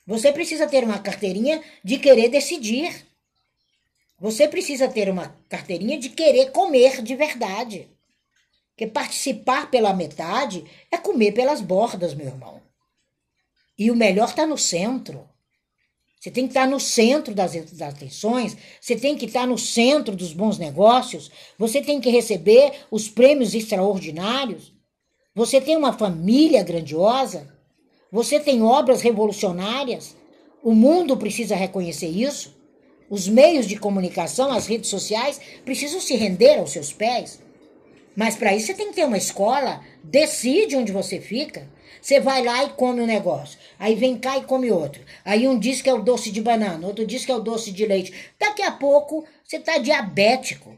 [0.05, 3.07] Você precisa ter uma carteirinha de querer decidir.
[4.19, 7.89] Você precisa ter uma carteirinha de querer comer de verdade.
[8.71, 12.61] Porque participar pela metade é comer pelas bordas, meu irmão.
[13.79, 15.29] E o melhor está no centro.
[16.21, 20.17] Você tem que estar no centro das, das atenções, você tem que estar no centro
[20.17, 24.73] dos bons negócios, você tem que receber os prêmios extraordinários.
[25.35, 27.55] Você tem uma família grandiosa,
[28.11, 30.17] você tem obras revolucionárias.
[30.63, 32.57] O mundo precisa reconhecer isso.
[33.09, 37.41] Os meios de comunicação, as redes sociais, precisam se render aos seus pés.
[38.17, 41.69] Mas para isso você tem que ter uma escola, decide onde você fica.
[42.01, 43.59] Você vai lá e come um negócio.
[43.79, 45.05] Aí vem cá e come outro.
[45.25, 47.73] Aí um diz que é o doce de banana, outro diz que é o doce
[47.73, 48.33] de leite.
[48.39, 50.77] Daqui a pouco você está diabético.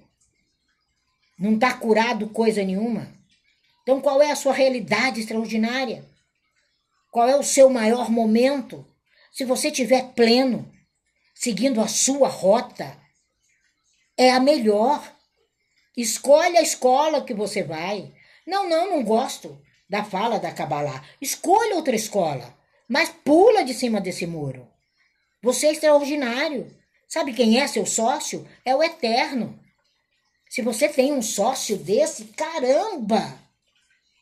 [1.39, 3.13] Não está curado coisa nenhuma.
[3.83, 6.05] Então qual é a sua realidade extraordinária?
[7.11, 8.87] Qual é o seu maior momento?
[9.33, 10.71] Se você estiver pleno,
[11.35, 12.97] seguindo a sua rota,
[14.17, 15.15] é a melhor.
[15.97, 18.13] Escolhe a escola que você vai.
[18.47, 21.03] Não, não, não gosto da fala da Kabbalah.
[21.21, 22.55] Escolha outra escola,
[22.89, 24.69] mas pula de cima desse muro.
[25.43, 26.77] Você é extraordinário.
[27.07, 28.47] Sabe quem é seu sócio?
[28.65, 29.59] É o Eterno.
[30.51, 33.39] Se você tem um sócio desse, caramba!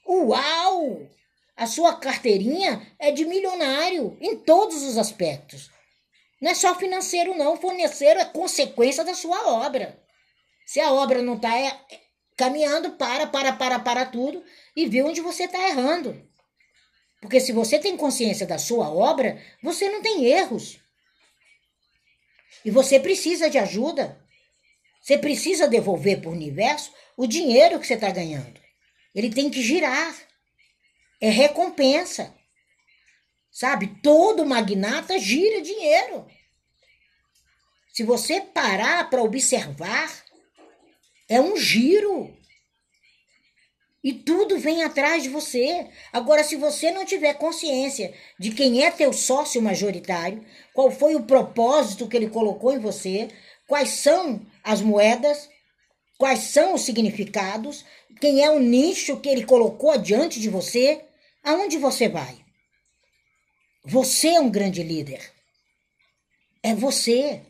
[0.06, 1.08] Uau!
[1.56, 5.70] A sua carteirinha é de milionário em todos os aspectos.
[6.40, 7.56] Não é só financeiro, não.
[7.56, 9.98] Financeiro é consequência da sua obra.
[10.66, 11.80] Se a obra não está é,
[12.36, 16.22] caminhando, para, para, para, para tudo e vê onde você está errando.
[17.20, 20.78] Porque se você tem consciência da sua obra, você não tem erros.
[22.64, 24.20] E você precisa de ajuda.
[25.00, 28.60] Você precisa devolver para o universo o dinheiro que você está ganhando.
[29.14, 30.14] Ele tem que girar.
[31.20, 32.34] É recompensa.
[33.50, 33.86] Sabe?
[34.02, 36.26] Todo magnata gira dinheiro.
[37.92, 40.25] Se você parar para observar,
[41.28, 42.36] é um giro.
[44.02, 45.88] E tudo vem atrás de você.
[46.12, 51.24] Agora, se você não tiver consciência de quem é teu sócio majoritário, qual foi o
[51.24, 53.28] propósito que ele colocou em você,
[53.66, 55.48] quais são as moedas,
[56.18, 57.84] quais são os significados,
[58.20, 61.04] quem é o nicho que ele colocou adiante de você,
[61.42, 62.38] aonde você vai?
[63.84, 65.32] Você é um grande líder.
[66.62, 67.42] É você.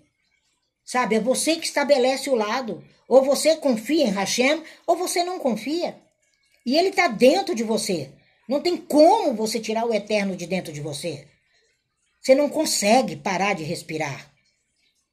[0.85, 1.17] Sabe?
[1.17, 2.83] É você que estabelece o lado.
[3.09, 5.97] Ou você confia em Hashem, ou você não confia.
[6.65, 8.11] E ele está dentro de você.
[8.49, 11.27] Não tem como você tirar o eterno de dentro de você.
[12.21, 14.33] Você não consegue parar de respirar.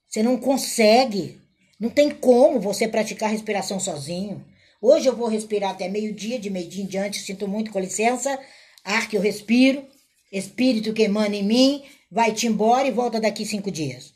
[0.07, 1.39] Você não consegue.
[1.79, 4.43] Não tem como você praticar respiração sozinho.
[4.81, 8.39] Hoje eu vou respirar até meio-dia, de meio-dia em diante, sinto muito, com licença.
[8.83, 9.87] Ar que eu respiro,
[10.31, 14.13] espírito que emana em mim, vai-te embora e volta daqui cinco dias.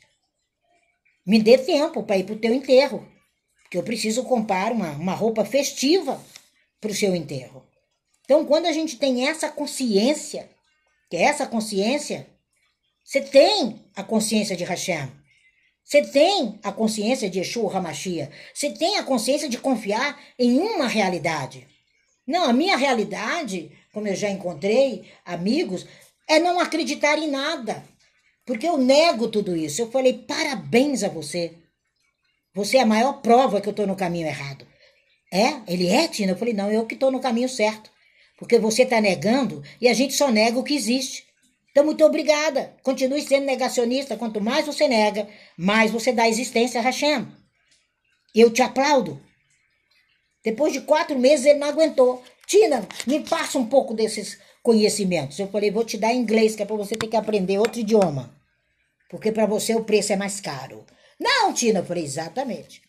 [1.26, 3.06] Me dê tempo para ir para o teu enterro,
[3.68, 6.18] porque eu preciso comprar uma, uma roupa festiva
[6.80, 7.62] para o seu enterro.
[8.24, 10.48] Então, quando a gente tem essa consciência,
[11.10, 12.26] que é essa consciência,
[13.04, 15.12] você tem a consciência de Hashem.
[15.84, 18.30] Você tem a consciência de Yeshua Hamashia.
[18.54, 21.66] Você tem a consciência de confiar em uma realidade.
[22.26, 25.86] Não, a minha realidade, como eu já encontrei amigos,
[26.26, 27.84] é não acreditar em nada.
[28.46, 29.82] Porque eu nego tudo isso.
[29.82, 31.54] Eu falei, parabéns a você.
[32.58, 34.66] Você é a maior prova que eu estou no caminho errado.
[35.32, 35.60] É?
[35.68, 36.32] Ele é, Tina?
[36.32, 37.88] Eu falei, não, eu que estou no caminho certo.
[38.36, 41.24] Porque você está negando e a gente só nega o que existe.
[41.70, 42.74] Então, muito obrigada.
[42.82, 44.16] Continue sendo negacionista.
[44.16, 47.28] Quanto mais você nega, mais você dá existência a Hashem.
[48.34, 49.22] Eu te aplaudo.
[50.42, 52.24] Depois de quatro meses, ele não aguentou.
[52.44, 55.38] Tina, me passa um pouco desses conhecimentos.
[55.38, 58.36] Eu falei, vou te dar inglês, que é para você ter que aprender outro idioma.
[59.08, 60.84] Porque para você o preço é mais caro.
[61.18, 62.80] Não, Tina, eu falei, exatamente.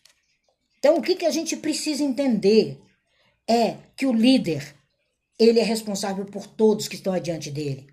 [0.78, 2.80] Então, o que, que a gente precisa entender
[3.48, 4.74] é que o líder,
[5.38, 7.88] ele é responsável por todos que estão adiante dele.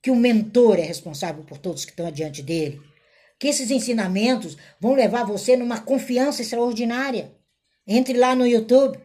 [0.00, 2.80] Que o mentor é responsável por todos que estão adiante dele.
[3.38, 7.34] Que esses ensinamentos vão levar você numa confiança extraordinária.
[7.86, 8.98] Entre lá no YouTube.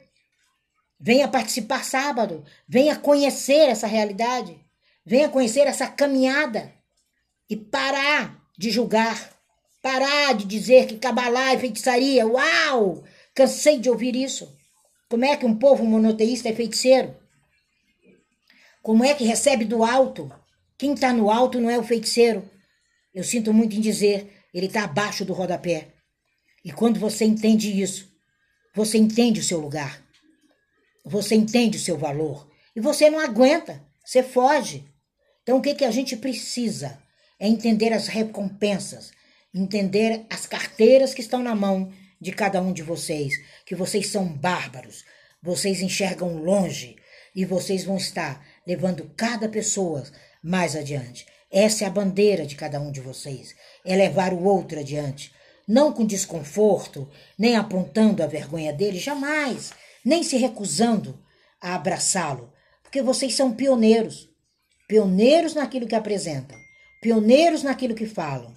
[1.00, 2.46] Venha participar sábado.
[2.68, 4.58] Venha conhecer essa realidade.
[5.06, 6.72] Venha conhecer essa caminhada.
[7.50, 9.33] E parar de julgar
[9.84, 12.26] Parar de dizer que cabalá é feitiçaria.
[12.26, 13.04] Uau!
[13.36, 14.58] Cansei de ouvir isso.
[15.10, 17.14] Como é que um povo monoteísta é feiticeiro?
[18.82, 20.32] Como é que recebe do alto?
[20.78, 22.50] Quem está no alto não é o feiticeiro.
[23.14, 25.94] Eu sinto muito em dizer, ele está abaixo do rodapé.
[26.64, 28.10] E quando você entende isso,
[28.74, 30.02] você entende o seu lugar.
[31.06, 32.50] Você entende o seu valor.
[32.74, 34.86] E você não aguenta, você foge.
[35.42, 36.98] Então o que, que a gente precisa?
[37.38, 39.12] É entender as recompensas,
[39.54, 43.34] entender as carteiras que estão na mão de cada um de vocês,
[43.66, 45.04] que vocês são bárbaros,
[45.42, 46.96] vocês enxergam longe
[47.36, 50.04] e vocês vão estar levando cada pessoa
[50.42, 51.26] mais adiante.
[51.52, 53.54] Essa é a bandeira de cada um de vocês,
[53.86, 55.32] é levar o outro adiante,
[55.68, 59.72] não com desconforto, nem apontando a vergonha dele, jamais,
[60.04, 61.20] nem se recusando
[61.62, 62.52] a abraçá-lo,
[62.82, 64.30] porque vocês são pioneiros,
[64.88, 66.58] pioneiros naquilo que apresentam,
[67.02, 68.54] pioneiros naquilo que falam,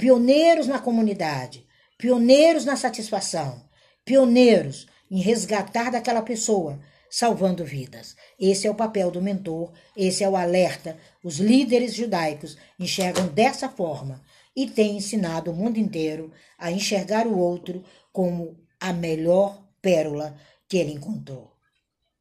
[0.00, 1.66] pioneiros na comunidade,
[1.98, 3.62] pioneiros na satisfação,
[4.02, 6.80] pioneiros em resgatar daquela pessoa,
[7.10, 8.16] salvando vidas.
[8.38, 10.96] Esse é o papel do mentor, esse é o alerta.
[11.22, 14.22] Os líderes judaicos enxergam dessa forma
[14.56, 20.34] e têm ensinado o mundo inteiro a enxergar o outro como a melhor pérola
[20.66, 21.52] que ele encontrou.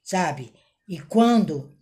[0.03, 0.51] Sabe?
[0.85, 1.73] E quando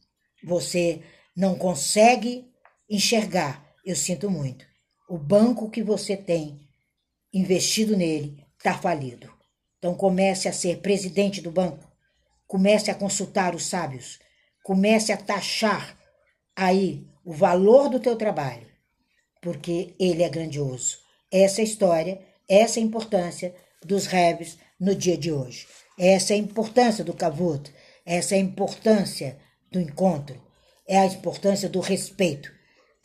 [0.43, 1.02] você
[1.36, 2.45] não consegue
[2.88, 4.66] enxergar, eu sinto muito
[5.08, 6.60] o banco que você tem
[7.34, 9.32] investido nele está falido.
[9.78, 11.89] Então comece a ser presidente do banco,
[12.45, 14.20] comece a consultar os sábios,
[14.64, 15.97] comece a taxar
[16.55, 18.68] aí o valor do teu trabalho,
[19.41, 20.97] porque ele é grandioso.
[21.32, 25.68] Essa é a história, essa é a importância dos Rebs no dia de hoje.
[25.97, 27.72] Essa é a importância do Kavut,
[28.05, 29.38] essa é a importância
[29.72, 30.41] do encontro,
[30.88, 32.57] é a importância do respeito.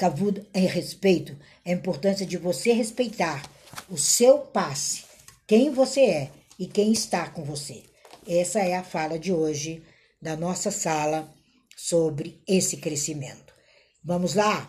[0.03, 3.49] Kavud é respeito, é a importância de você respeitar
[3.89, 5.05] o seu passe,
[5.47, 7.85] quem você é e quem está com você.
[8.27, 9.81] Essa é a fala de hoje
[10.21, 11.33] da nossa sala
[11.77, 13.55] sobre esse crescimento.
[14.03, 14.69] Vamos lá?